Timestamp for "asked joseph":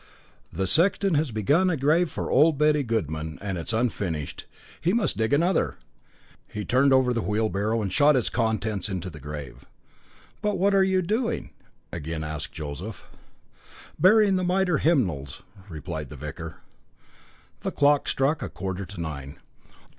12.23-13.05